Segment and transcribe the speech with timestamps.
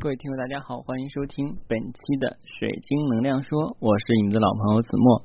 [0.00, 5.20] 各位听友，大家好，欢迎收听本期的水晶能量说，我是你们的老朋友子墨。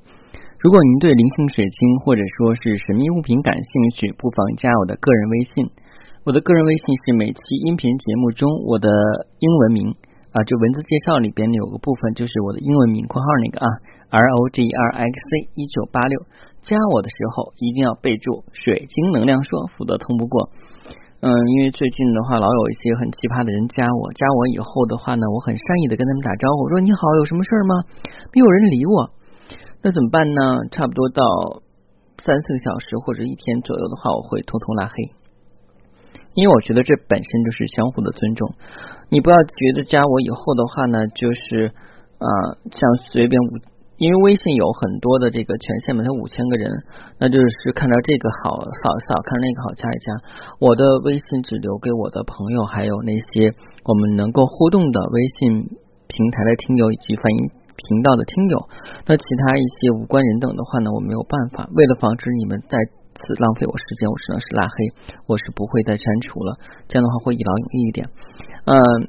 [0.60, 5.72] 如果您对灵性水晶或者说是神秘物品感兴趣，不妨加我的个人微信。
[6.28, 8.92] 我的个人微信是每期音频节目中我的
[9.40, 9.96] 英文名
[10.36, 13.66] 啊，就文字介绍里边有个部分就是我的英文名括号那个啊
[14.12, 16.20] ，R O G R X C 一九八六。
[16.60, 20.52] 加我的时候一定要备注水晶能量说，否则通不过。
[21.20, 27.72] 嗯，因为最近的话，老有一些很奇葩的人加我，加我以后的话呢，我很善意的跟他们打招呼，说你好，有什么事儿吗？
[28.36, 29.10] 没有人理我，
[29.80, 30.68] 那怎么办呢？
[30.70, 31.24] 差不多到
[32.20, 34.92] 三四个小时或者一天左右的话，我会偷偷拉黑，
[36.36, 38.52] 因为我觉得这本身就是相互的尊重。
[39.08, 41.72] 你不要觉得加我以后的话呢，就是
[42.20, 42.28] 啊，
[42.68, 43.40] 像随便
[43.96, 46.68] 因为微信有很多的这个权限嘛，它五千个人，
[47.18, 50.06] 那就是看到这个好扫一扫，看那个好加一加。
[50.60, 53.48] 我的微信只留给我的朋友，还有那些
[53.84, 55.64] 我们能够互动的微信
[56.08, 58.58] 平台的听友以及反映频道的听友。
[59.06, 61.64] 那其他一些无关人等的话呢，我没有办法。
[61.72, 62.76] 为了防止你们在
[63.16, 64.76] 此浪费我时间，我只能是拉黑，
[65.24, 66.60] 我是不会再删除了。
[66.86, 68.04] 这样的话会一劳永逸一点。
[68.68, 69.08] 嗯。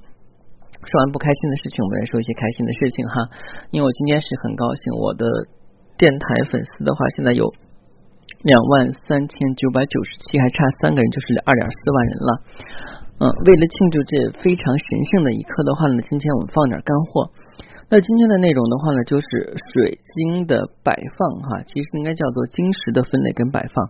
[0.85, 3.15] 说完不开心的事情，我们来说一些开心的事情哈。
[3.71, 5.25] 因为我今天是很高兴，我的
[5.97, 7.43] 电台粉丝的话现在有
[8.43, 12.31] 两万三千九百九十七，还差三个人就是二点四万人了。
[13.19, 17.31] 嗯，为了庆祝这非常神圣的一刻的话呢，今天我们放点干货。
[17.89, 19.27] 那今天的内容的话呢，就是
[19.73, 23.89] 水晶的摆放哈，其实应该叫做晶石的分类跟摆放。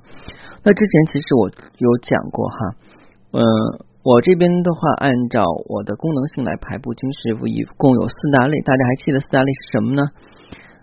[0.63, 2.57] 那之前其实我有讲过哈，
[3.33, 3.43] 嗯。
[4.03, 8.59] 我这边的话，按照我的功能性来排布，晶石一共有四大类。
[8.61, 10.03] 大家还记得四大类是什么呢？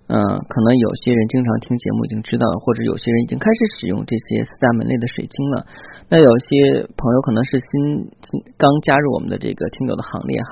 [0.06, 5.64] 嗯，可能有些人经常听节目已经知道了，或者有些人已经开始使用这些四大门类的水晶了。
[6.12, 8.12] 那有些朋友可能是新
[8.60, 10.50] 刚加入我们的这个听友的行列哈。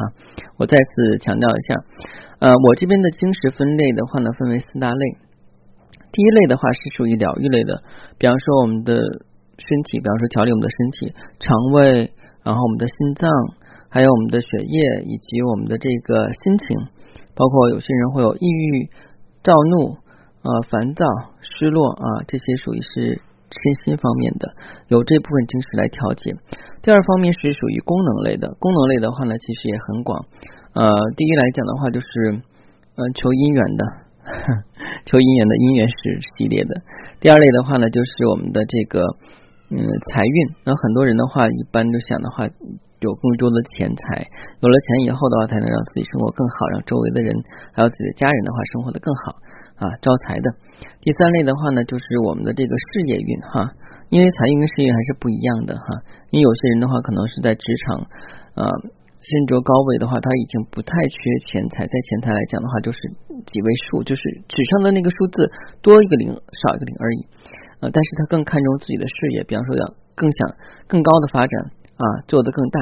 [0.56, 1.76] 我再次强调一下，
[2.40, 5.04] 呃，我这边的晶石分类的话呢，分为四大类。
[6.08, 7.82] 第一类的话是属于疗愈类的，
[8.16, 12.10] 比方说我们的身体，比方说调理我们的身体、肠胃。
[12.44, 13.30] 然后我们的心脏，
[13.88, 16.76] 还有我们的血液，以及我们的这个心情，
[17.34, 18.90] 包括有些人会有抑郁、
[19.44, 19.94] 躁怒、
[20.42, 21.06] 呃烦躁、
[21.38, 24.54] 失落啊，这些属于是身心方面的，
[24.88, 26.34] 由这部分精神来调节。
[26.82, 30.26] 第二方面是属于功能类的，功能类的话呢，其实也很广。
[30.74, 32.42] 呃，第一来讲的话就是
[32.96, 33.82] 嗯求姻缘的，
[35.06, 36.74] 求姻缘的姻缘石系列的。
[37.20, 39.00] 第二类的话呢，就是我们的这个。
[39.72, 39.80] 嗯，
[40.12, 40.36] 财运，
[40.68, 44.20] 那很多人的话，一般都想的话，有更多的钱财，
[44.60, 47.32] 有了钱以后的话，才能让自己生活更好，让周围的人
[47.72, 49.32] 还有自己的家人的话，生活的更好
[49.80, 50.52] 啊，招财的。
[51.00, 53.72] 第三类的话呢，就是我们的这个事业运哈，
[54.12, 55.86] 因为财运跟事业还是不一样的哈，
[56.28, 58.04] 因为有些人的话，可能是在职场
[58.60, 58.68] 啊，
[59.24, 61.16] 身着高位的话，他已经不太缺
[61.48, 62.98] 钱财，在钱财来讲的话，就是
[63.48, 64.20] 几位数，就是
[64.52, 65.48] 纸上的那个数字
[65.80, 66.28] 多一个零，
[66.60, 67.20] 少一个零而已。
[67.82, 69.82] 呃，但是他更看重自己的事业，比方说要
[70.14, 70.54] 更想
[70.86, 71.52] 更高的发展
[71.98, 72.78] 啊，做得更大，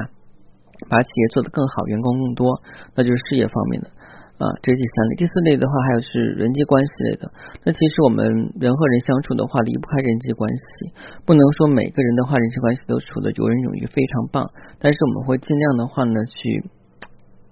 [0.93, 2.61] 把企业做得更好，员工更多，
[2.95, 3.89] 那就是事业方面的
[4.37, 5.17] 啊，这是第三类。
[5.17, 7.25] 第四类的话，还有是人际关系类的。
[7.65, 8.29] 那其实我们
[8.61, 10.93] 人和人相处的话，离不开人际关系，
[11.25, 14.45] 不能说每个人的话人际关系都处的游刃有余，非常棒。
[14.79, 16.71] 但是我们会尽量的话呢，去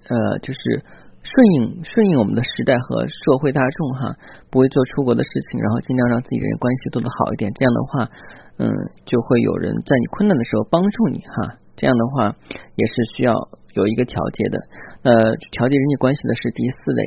[0.06, 0.84] 呃，就是。
[1.22, 4.16] 顺应顺应我们的时代和社会大众哈，
[4.50, 7.52] 不会做出国的事情，然后尽量让自己人关系做得好一点。
[7.52, 7.90] 这样的话，
[8.58, 8.70] 嗯，
[9.04, 11.58] 就会有人在你困难的时候帮助你哈。
[11.76, 12.34] 这样的话
[12.74, 13.32] 也是需要
[13.74, 14.58] 有一个调节的。
[15.02, 15.14] 呃，
[15.52, 17.02] 调节人际关系的是第四类。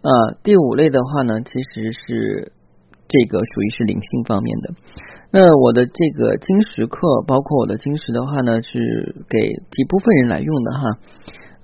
[0.00, 0.10] 呃，
[0.42, 2.52] 第五类的话呢，其实是
[3.08, 4.74] 这个属于是灵性方面的。
[5.30, 9.38] 那我的这个金石课，包括我的金石的话呢，是给
[9.70, 10.80] 几部分人来用的哈。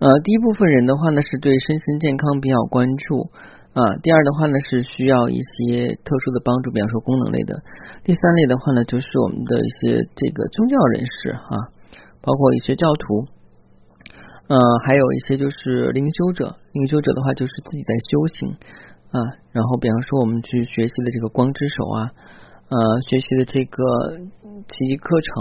[0.00, 3.30] 呃，第一部分人的话呢，是对身心健康比较关注
[3.72, 3.80] 啊。
[4.02, 7.62] 第二的话呢，是需要一些特殊的帮助，比方说功能类的。
[8.02, 11.70] 第三类的话呢，就是我们的一些这个宗教人士哈，
[12.20, 13.24] 包括一些教徒，
[14.48, 16.56] 呃，还有一些就是灵修者。
[16.72, 18.48] 灵修者的话，就是自己在修行
[19.14, 19.16] 啊。
[19.52, 22.10] 然后，比方说我们去学习的这个光之手啊，
[22.68, 22.76] 呃，
[23.08, 24.18] 学习的这个
[24.68, 25.32] 奇迹课程，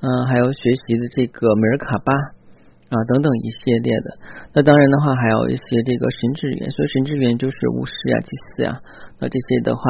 [0.00, 2.37] 嗯，还有学习的这个梅尔卡巴。
[2.88, 4.08] 啊，等等一系列的，
[4.56, 8.80] 那当然的话，还有一些这个神职元，所以神职元就是巫师呀、祭司呀，
[9.20, 9.82] 那这些的话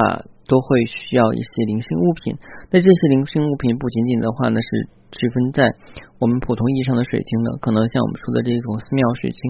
[0.50, 2.34] 都会需要一些灵性物品。
[2.74, 4.68] 那这些灵性物品不仅仅的话呢，是
[5.14, 5.70] 区分在
[6.18, 9.40] 我们普通意义上的水晶的，可能像我们说的这种寺庙水晶，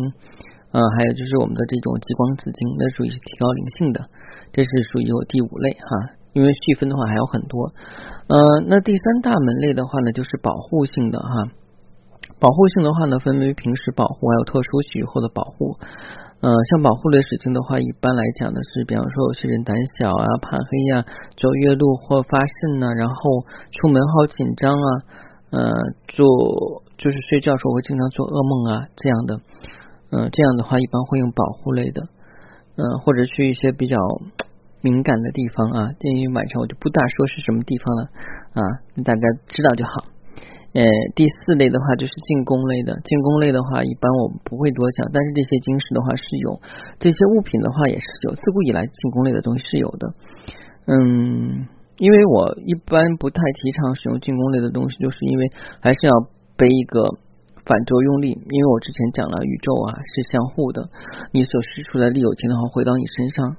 [0.76, 4.04] 呃，还有就是我们的这种极光紫晶，那属于是提高灵性的，
[4.52, 6.20] 这是属于我第五类哈。
[6.36, 7.72] 因为细分的话还有很多，
[8.28, 11.48] 呃，那第三大门类的话呢，就是保护性的哈。
[12.40, 15.76] 保护性的话呢，分为平时保护还有特殊许后的保护。
[16.40, 21.02] 呃，像保护类水晶的话，一般来讲呢是，比方说有些人胆小啊、怕黑呀、
[21.34, 23.42] 走夜路或发肾呐，然后
[23.72, 24.88] 出门好紧张啊，
[25.50, 25.58] 呃，
[26.06, 26.24] 做
[26.96, 29.40] 就是睡觉时候会经常做噩梦啊这样的，
[30.14, 32.06] 嗯，这样的话一般会用保护类的，
[32.78, 33.96] 嗯，或者去一些比较
[34.80, 38.02] 敏感的地方啊，建议晚上我就不大说是什么地方了
[38.54, 38.62] 啊，
[39.02, 40.17] 大家知道就好。
[40.74, 40.84] 呃，
[41.16, 46.60] 第四类的话就是进攻类的，进攻类的话一般我们不会多讲，但是这些晶石的话是有，
[47.00, 50.12] 这些物品的话也是有，自古以来进攻类的东西是有的。
[50.86, 51.66] 嗯，
[51.96, 55.50] 因为我一般不太提倡使用进攻类的东西，就是因为
[55.80, 56.12] 还是要
[56.56, 57.02] 背一个
[57.64, 60.90] 反作用力，因为我之前讲了宇宙啊是相互的，
[61.32, 63.56] 你所施出的力有情的话回到你身上，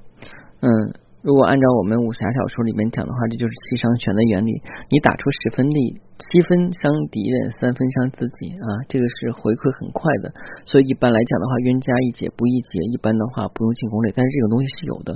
[0.62, 0.94] 嗯。
[1.20, 4.56] 如果按照我们武侠小说里面讲的话，这就是七伤拳的原理。
[4.88, 10.32] 你打出十分力，七分伤敌人，三分伤自己啊，这个是回馈很快的。
[10.64, 12.80] 所以一般来讲的话，冤家宜解不宜结。
[12.88, 15.12] 一般的话不用进攻类，但是这个东西是有的。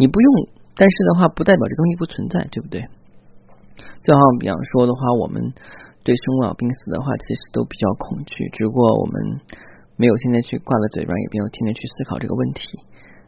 [0.00, 0.28] 你不用，
[0.72, 2.88] 但是的话不代表这东西不存在，对不对？
[4.00, 5.36] 就好比方说的话，我们
[6.00, 9.36] 对生老病死的话，其实都比较恐惧，只不过我们
[10.00, 12.64] 没有天天去挂在嘴边，也没有天天去思考这个问题。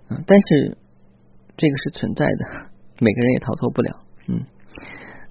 [0.09, 0.81] 嗯，但是。
[1.57, 2.43] 这个是存在的，
[3.01, 3.91] 每个人也逃脱不了。
[4.27, 4.43] 嗯，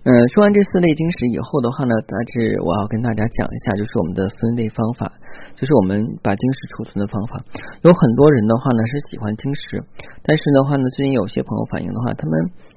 [0.03, 5.11] 呃，说完这四类晶石以后的话呢，大致我要跟大家讲一下，就是我们的分类方法，
[5.55, 7.43] 就是我们把晶石储存的方法。
[7.83, 9.83] 有很多人的话呢是喜欢晶石，
[10.23, 12.33] 但是的话呢，最近有些朋友反映的话，他们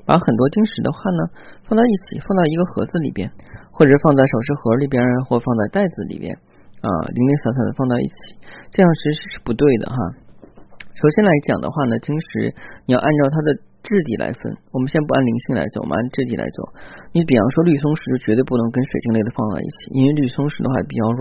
[0.06, 1.22] 把很多晶石的话呢
[1.66, 3.30] 放到一起，放到一个盒子里边，
[3.70, 6.34] 或者放在首饰盒里边，或放在袋子里边
[6.82, 8.34] 啊，零零散散的放到一起，
[8.70, 9.96] 这样其实是不对的哈。
[10.96, 12.48] 首先来讲的话呢，晶石
[12.88, 13.52] 你要按照它的
[13.84, 14.40] 质地来分。
[14.72, 16.72] 我们先不按灵性来走，我们按质地来走。
[17.12, 21.04] 你比方说绿松石就绝对不能跟水晶类的放到一起，因为绿松石的话比较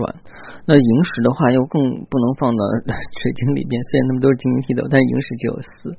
[0.64, 1.76] 那萤石的话又更
[2.08, 2.64] 不能放到
[3.20, 5.92] 水晶里边，虽然它们都是晶莹剔透，但萤石只有四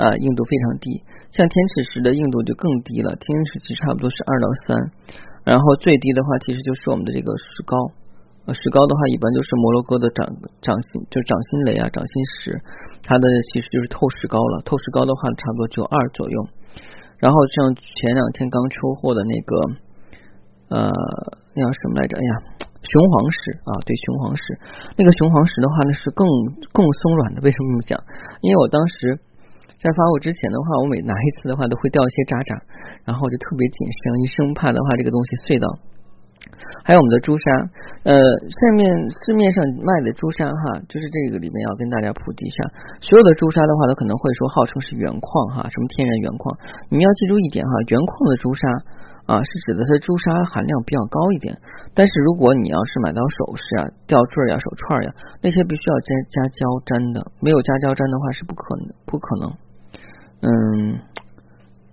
[0.00, 1.04] 啊，硬度非常低。
[1.28, 4.72] 像天池石的硬度就更低了，天池石差不多是二到三，
[5.44, 7.76] 然后最低的话其实就是我们的这个石膏。
[8.54, 10.24] 石膏的话，一般就是摩洛哥的掌
[10.62, 12.56] 掌心，就是掌心雷啊，掌心石，
[13.04, 14.62] 它的其实就是透石膏了。
[14.64, 16.36] 透石膏的话，差不多就二左右。
[17.18, 19.52] 然后像前两天刚出货的那个，
[20.70, 20.88] 呃，
[21.52, 22.16] 那叫什么来着？
[22.16, 22.32] 哎呀，
[22.80, 24.42] 雄黄石啊，对，雄黄石。
[24.96, 26.24] 那个雄黄石的话呢，是更
[26.72, 27.42] 更松软的。
[27.42, 27.98] 为什么这么讲？
[28.40, 29.18] 因为我当时
[29.76, 32.54] 在发货之前的话，我每拿一次的话，都会掉一些渣渣，
[33.04, 35.66] 然后我就特别谨慎，一生怕的话这个东西碎到。
[36.84, 37.44] 还有我们的朱砂，
[38.04, 42.56] 呃，下面市面上卖的朱砂哈，就是这个里面要跟大家普及一下，
[43.00, 46.56] 所有的朱砂的话，都可能会说号称是原矿哈，什么天然原矿，
[46.88, 48.62] 你要记住一点哈，原矿的朱砂
[49.26, 51.52] 啊，是指的它朱砂含量比较高一点，
[51.92, 56.64] 但是如果你要是买到首饰啊、吊坠呀、手串呀，那些必须要加加胶
[56.96, 59.52] 粘的，没有加胶粘的话是不可能，不可能。
[60.40, 61.00] 嗯，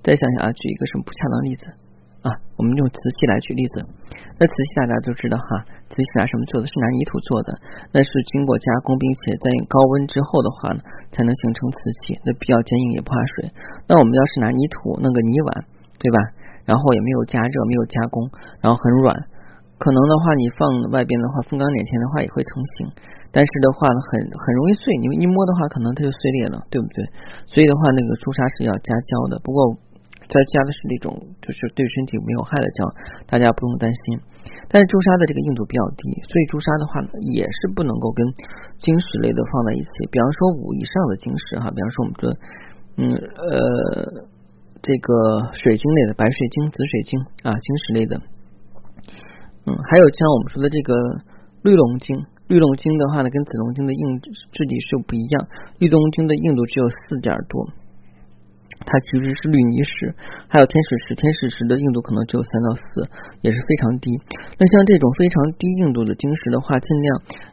[0.03, 1.65] 再想想啊，举一个什么不恰当例子？
[2.25, 3.85] 啊，我们用瓷器来举例子，
[4.41, 5.61] 那瓷器大家都知道哈，
[5.93, 6.65] 瓷器拿什么做的？
[6.65, 7.53] 是拿泥土做的，
[7.93, 10.81] 那是经过加工，并且在高温之后的话呢，
[11.13, 13.53] 才能形成瓷器，那比较坚硬，也不怕水。
[13.85, 15.69] 那我们要是拿泥土弄个泥碗，
[16.01, 16.17] 对吧？
[16.65, 18.25] 然后也没有加热，没有加工，
[18.57, 19.13] 然后很软，
[19.77, 22.89] 可能的话你放外边的话，风干两天的话也会成型，
[23.29, 27.05] 但是的话呢，很很容易碎，你一摸的话，可能它就碎裂了，对不对？
[27.45, 29.77] 所以的话，那个朱砂是要加胶的，不过。
[30.27, 32.79] 再加的是那种就是对身体没有害的胶，
[33.27, 34.19] 大家不用担心。
[34.69, 38.25] 但是朱砂的这个硬度比较低，所以朱砂的话呢，也是不能够跟
[38.77, 39.89] 晶石类的放在一起。
[40.09, 42.23] 比方说五以上的晶石哈，比方说我们的
[42.97, 44.25] 嗯呃
[44.81, 45.13] 这个
[45.53, 48.17] 水晶类的白水晶、紫水晶啊，晶石类的，
[49.65, 50.93] 嗯，还有像我们说的这个
[51.63, 52.17] 绿龙晶，
[52.47, 55.47] 绿龙晶的话呢，跟紫龙晶的硬质地是不一样，
[55.79, 57.69] 绿龙晶的硬度只有四点多。
[58.83, 60.11] 它其实是绿泥石，
[60.51, 62.83] 还有天使石，天使石的硬度可能只有三到四，
[63.41, 64.11] 也是非常低。
[64.59, 67.07] 那像这种非常低硬度的晶石的话，尽量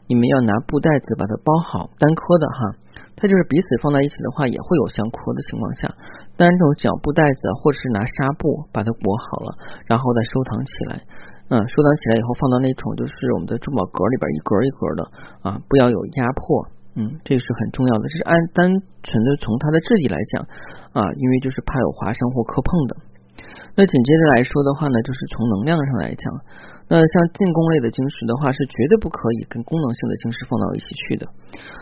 [0.07, 2.59] 你们要拿布袋子把它包好，单颗的哈。
[3.15, 5.87] 它就是彼此放在一起的话，也会有相磕的情况下，
[6.35, 9.55] 单种小布袋子或者是拿纱布把它裹好了，
[9.87, 11.01] 然后再收藏起来。
[11.49, 15.01] 嗯，收藏起来以后放到那种就是我们的珠宝格里边，一格一格的
[15.41, 16.67] 啊，不要有压迫。
[16.95, 18.69] 嗯，这个是很重要的，这是按单
[19.01, 20.45] 纯的从它的质地来讲
[20.93, 22.91] 啊，因为就是怕有划伤或磕碰的。
[23.73, 26.23] 那紧接着来说的话呢，就是从能量上来讲。
[26.85, 31.25] 那像进攻类的晶石的话，是绝对不可以跟功能性的晶石放到一起去的。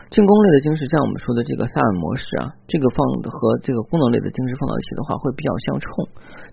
[0.07, 5.89] 进攻类的晶石，像我们说的这个萨尔模式啊，这个放和这个功能类的晶石放到一起的话，会比较相冲，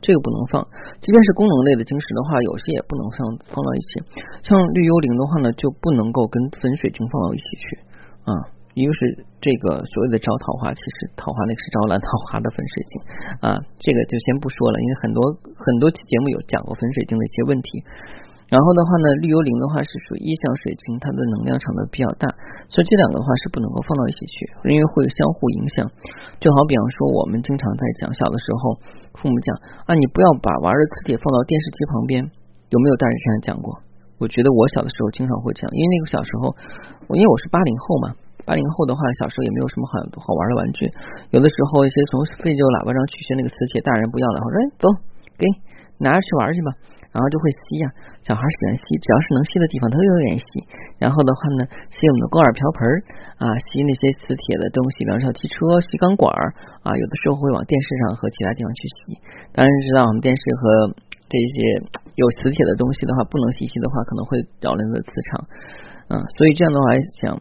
[0.03, 0.67] 这个不能放。
[0.99, 3.19] 即便是功能类的晶石的话，有些也不能放
[3.55, 3.89] 放到一起。
[4.43, 7.87] 像绿幽灵的话呢，就不能够跟粉水晶放到一起去
[8.29, 8.55] 啊。
[8.79, 12.93] 一个是这个所谓的招桃花，其实桃花那个是招蓝桃花的粉水晶
[13.43, 15.19] 啊，这个就先不说了，因为很多
[15.59, 17.83] 很多期节目有讲过粉水晶的一些问题。
[18.47, 22.31] 然后的话呢，绿幽灵的话是属于意象水晶，它的能量场的比较大，
[22.71, 25.83] 所以这两个的话是不能够放到一起去，因为会相互影响。
[26.39, 28.79] 就好比方说，我们经常在讲小的时候，
[29.19, 29.49] 父母讲
[29.91, 32.23] 啊，你不要把玩的磁铁放到电视机旁边，
[32.71, 33.75] 有没有大人这样讲过？
[34.19, 36.55] 我觉得我小的时候经常会这样，因为那个小时候，
[37.07, 38.07] 我因为我是八零后嘛，
[38.45, 40.91] 八零后的话，小时候也没有什么好好玩的玩具，
[41.31, 44.85] 有的时候一些从废旧喇叭上取下那个磁铁，大人不要了，我说哎走，
[45.39, 45.47] 给
[46.03, 46.71] 拿着去玩去吧。
[47.09, 47.89] 然后就会吸呀，
[48.21, 50.61] 小孩喜欢吸，只要是能吸的地方，他都愿意吸。
[51.01, 52.79] 然后的话呢，吸我们的锅碗瓢盆
[53.41, 56.29] 啊，吸那些磁铁的东西，比方说汽车吸钢管
[56.85, 58.99] 啊，有的时候会往电视上和其他地方去吸。
[59.57, 60.63] 当然知道我们电视和
[61.29, 61.57] 这些
[62.17, 65.45] 有磁铁的东西的话，不能吸吸的话，可能会扰人的磁场。
[66.09, 67.37] 嗯，所以这样的话来讲，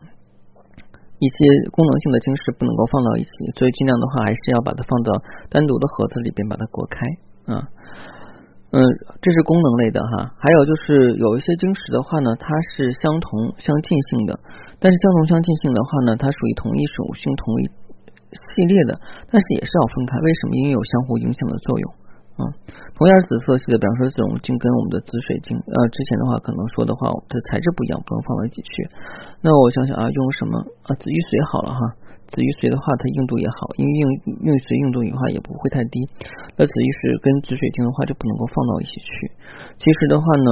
[1.17, 1.37] 一些
[1.71, 5.15] 功能性的晶石不能够放到一起，所以尽量的话还是要把它放到
[5.49, 6.99] 单独的盒子里边把它裹开
[7.47, 7.63] 啊。
[8.75, 8.83] 嗯，
[9.23, 14.37] 这是功能类的哈，还有就是有一些晶石的话呢，它是相同相近性的，
[14.83, 17.71] 但是相同相近性的话呢，它属于同一属性同一
[18.51, 18.99] 系列的，
[19.31, 20.55] 但是也是要分开，为什么？
[20.59, 21.87] 因为有相互影响的作用。
[22.37, 22.53] 啊，
[22.93, 28.71] 同样是紫色系的，比方说这种晶跟我们的紫水晶，呃，之前的话可能说的话，它的材质不一样，不能放到一起去。
[29.41, 30.93] 那我想想啊，用什么啊？
[31.01, 31.81] 紫玉髓好了哈，
[32.29, 34.05] 紫玉髓的话，它硬度也好，因为硬
[34.45, 35.97] 玉髓硬度的话也不会太低。
[36.53, 39.09] 那紫玉髓跟紫水晶的话就不能够放到一起去。
[39.81, 40.49] 其实的话呢，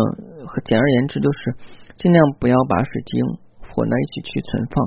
[0.65, 1.53] 简而言之就是
[2.01, 3.44] 尽量不要把水晶。
[3.75, 4.79] 混在一起去存放，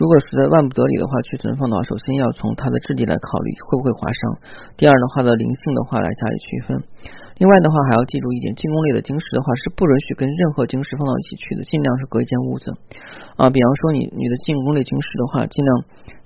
[0.00, 4.20] 如果实在万不得已的话，去存放的话，首先要从它的质地来考虑会不会划伤，
[4.80, 6.82] 第二的话的灵性的话来加以区分。
[7.40, 12.68] 另外的话，还要记住一点，进攻类的晶石的话是不允许跟任何晶石放到一起去的，尽量是隔一间屋子
[13.40, 13.48] 啊。
[13.48, 15.72] 比方说，你你的进攻类晶石的话，尽量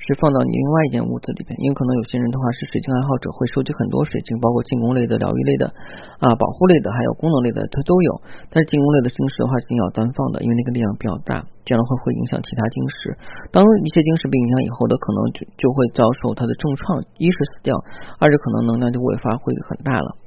[0.02, 5.70] 是放到你另外一间屋子里边，因为可能有些人的话是水晶爱好者，会收集很多水晶，包括进攻类的、疗愈类的
[6.18, 8.10] 啊、保护类的，还有功能类的，它都有。
[8.50, 13.14] 但是进攻类的晶石的话，一定要单放的，因为那个力量比较大，这样的话会影响其他晶石。
[13.54, 17.78] 当一些晶石被影响以后，它可能就就会遭受它的重创，一是死掉，
[18.18, 20.23] 二是可能能量就会发挥很大了。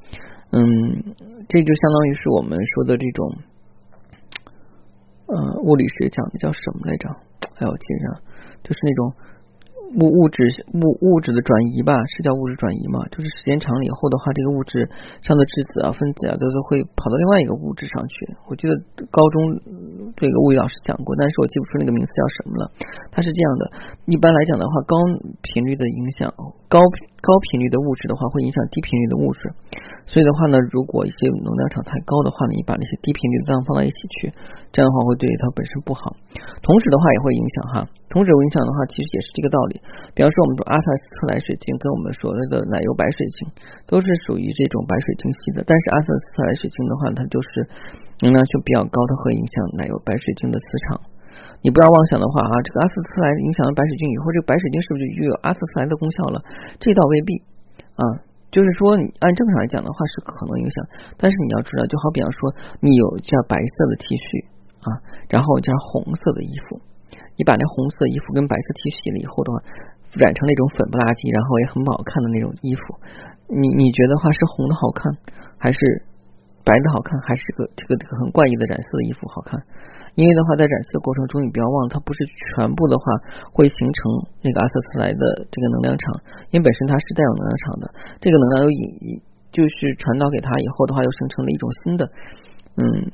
[0.52, 1.04] 嗯，
[1.50, 3.38] 这就相当于是我们说的这种，
[5.28, 7.10] 呃，物理学讲的叫什么来着？
[7.58, 8.22] 哎，我记着，
[8.64, 9.14] 就是那种。
[9.96, 10.44] 物物质
[10.76, 13.08] 物物质的转移吧，是叫物质转移嘛？
[13.08, 14.84] 就是时间长了以后的话，这个物质
[15.24, 18.16] 上的质子啊、分子啊，都是会跑到另外一个物质上去。
[18.52, 18.76] 我记得
[19.08, 22.64] 高中这个物理老师讲过，但是我记不出那个名字叫什么了。
[23.12, 23.64] 它是这样的，
[24.12, 24.96] 一般来讲的话，高
[25.42, 26.28] 频率的影响，
[26.68, 26.84] 高
[27.24, 29.40] 高频率的物质的话，会影响低频率的物质。
[30.08, 34.32] 所以的话呢，如果一些能量场太高的话呢，你把那些低频率的量放到一起去，
[34.72, 36.16] 这样的话会对它本身不好。
[36.64, 37.88] 同时的话也会影响哈。
[38.18, 39.78] 同质影响的话，其实也是这个道理。
[40.18, 43.46] 比方说，我们说阿塞斯特莱水晶跟我们所谓的奶油白水晶，
[43.86, 45.62] 都是属于这种白水晶系的。
[45.62, 47.50] 但是阿塞斯特莱水晶的话，它就是
[48.26, 50.98] 能量就比较高，它会影响奶油白水晶的磁场。
[51.62, 56.42] 你不要妄想的话啊，这个阿塞斯特莱影响了白水晶以后，这个白水晶是不是就具有阿塞斯特莱的功效了？
[56.82, 57.38] 这倒未必
[57.94, 58.26] 啊。
[58.50, 60.76] 就是说，你按正常来讲的话是可能影响，
[61.20, 62.40] 但是你要知道，就好比方说，
[62.80, 64.50] 你有件白色的 T 恤
[64.88, 64.88] 啊，
[65.30, 66.80] 然后一件红色的衣服。
[67.38, 69.62] 你把那红色衣服跟白色 T 恤洗了以后的话，
[70.18, 72.82] 染成那种粉不拉几，然后也很不好看的那种衣服，
[73.54, 75.06] 你你觉得话是红的好看，
[75.62, 75.78] 还是
[76.66, 79.62] 白的好看，还是个这个这个很怪异的染色的衣服好看？
[80.18, 83.04] 因为的话，在染色过程中，你不要忘，它不是全部的话
[83.54, 84.02] 会形成
[84.42, 86.10] 那个阿瑟斯莱的这个能量场，
[86.50, 87.86] 因为本身它是带有能量场的，
[88.18, 89.22] 这个能量又引
[89.54, 92.10] 就是传导给他以后的话，又形成了一种新的，
[92.82, 93.14] 嗯，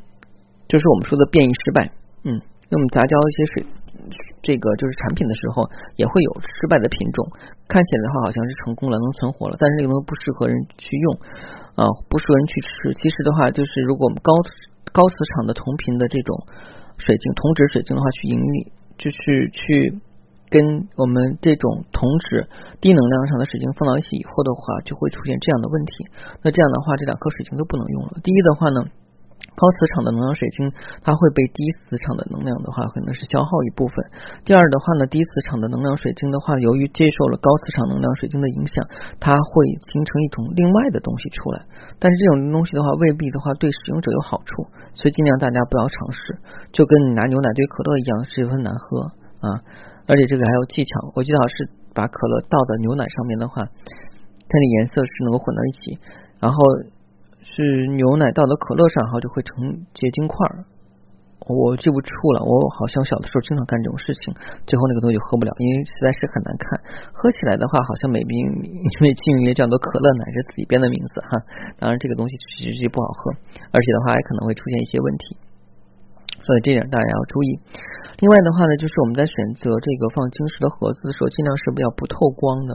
[0.72, 1.92] 就是我们说的变异失败，
[2.24, 2.40] 嗯，
[2.72, 3.68] 那么杂交一些水。
[4.42, 7.26] 这个就是产品的时候也会有失败的品种，
[7.68, 11.08] 看起来的话好像是成功了，能存活了，但是这个东西不适合人去用
[11.76, 12.94] 啊，不适合人去吃。
[12.96, 14.34] 其实的话，就是如果我们高
[14.92, 16.36] 高磁场的同频的这种
[16.98, 20.02] 水晶，同质水晶的话，去引领，就是去
[20.50, 22.50] 跟我们这种同质
[22.82, 26.08] 低能量上的水晶放到一起以后的话，就会出现这样的问题。
[26.44, 28.18] 那这样的话，这两颗水晶都不能用了。
[28.24, 28.90] 第一的话呢。
[29.54, 30.66] 高磁场的能量水晶，
[31.06, 33.96] 它会被低磁场的能量的话，可能是消耗一部分。
[34.44, 38.82] 第二的话呢，低磁场的能量水晶的话，由于接受了高磁场能量水晶的影响，
[39.22, 39.54] 它会
[39.94, 41.62] 形成一种另外的东西出来。
[42.02, 44.66] 但是这种东西的话，未必的话对使用者有好处，
[44.98, 46.20] 所以尽量大家不要尝试。
[46.74, 49.06] 就跟你拿牛奶兑可乐一样，十分难喝
[49.46, 49.48] 啊！
[50.10, 56.00] 而且这个还有技巧，我记得是把可乐倒在牛奶上面的话，它的颜色是能够混到一起，
[56.42, 56.58] 然后。
[57.54, 57.62] 是
[57.94, 59.54] 牛奶倒到可乐上，然后就会成
[59.94, 60.66] 结晶块儿。
[61.44, 64.34] 我记不住了，我好像小的时候经常干这种事情，
[64.66, 66.64] 最后那个东西喝不了，因为实在是很难看。
[67.12, 68.32] 喝起来的话，好像美名
[68.64, 71.36] 因为金鱼也叫做可乐奶是自己编的名字哈。
[71.78, 73.36] 当然这个东西其实不好喝，
[73.70, 75.36] 而且的话还可能会出现一些问题，
[76.42, 77.60] 所以这点大家要注意。
[78.24, 82.72] 另外的话呢，就是我们在选择这个放晶石的盒子的时候，尽量是不要不透光的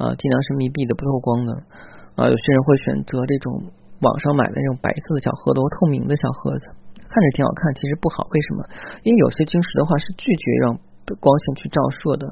[0.00, 1.52] 啊，尽量是密闭的不透光的
[2.16, 2.24] 啊。
[2.24, 3.68] 有些人会选择这种。
[4.00, 6.64] 网上买的那种白色的小盒子，透明的小盒子，
[6.94, 8.26] 看着挺好看，其实不好。
[8.30, 8.58] 为什么？
[9.02, 10.78] 因为有些晶石的话是拒绝让
[11.18, 12.28] 光线去照射的。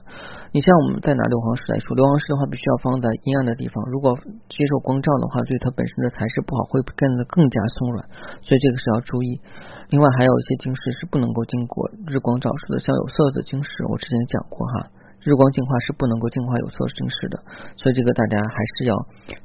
[0.52, 4.12] 你像我们再拿硫磺石来说，硫磺石的话必须要放在阴暗的地方，如果
[4.52, 8.04] 接受光照的话，对它本身的材质不好，会变得更加松软。
[8.44, 9.40] 所以这个是要注意。
[9.90, 14.75] 另外还有一些晶石是不能够经过日光照射的，像有色的晶石，我之前讲过哈。
[15.26, 17.35] 日光净化是不能够净化有色晶石的，
[17.75, 18.95] 所以这个大家还是要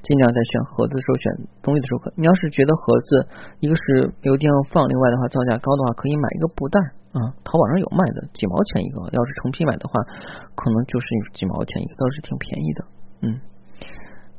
[0.06, 1.26] 尽量在选盒子的时候选
[1.66, 3.26] 东西的时候，你要是觉得盒子
[3.58, 6.78] 一个是没有地方放，另外的话造价高的话，可以买一个布袋
[7.18, 9.02] 啊，淘宝上有卖的，几毛钱一个。
[9.10, 9.98] 要是成批买的话，
[10.54, 12.80] 可能就是几毛钱一个，倒是挺便宜的。
[13.26, 13.26] 嗯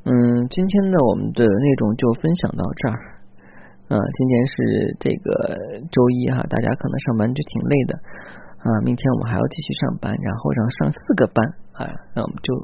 [0.07, 2.95] 嗯，今天呢，我们的内容就分享到这儿。
[3.91, 4.55] 啊，今天是
[4.99, 7.93] 这个周一哈，大家可能上班就挺累的。
[8.63, 11.43] 啊，明天我们还要继续上班，然后让上四个班
[11.75, 12.55] 啊，那我们就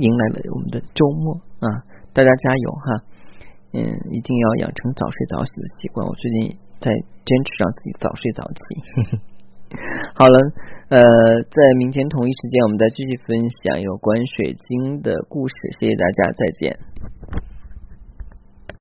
[0.00, 1.84] 迎来了我们的周末啊！
[2.14, 3.04] 大家加油哈！
[3.74, 3.80] 嗯，
[4.12, 6.06] 一定要养成早睡早起的习惯。
[6.08, 9.20] 我最近在坚持让自己早睡早起。
[10.16, 10.38] 好了，
[10.88, 11.00] 呃，
[11.42, 15.54] 在明天同一时间，我们再继续分享有关水晶的故事。
[15.80, 17.51] 谢谢大家，再见。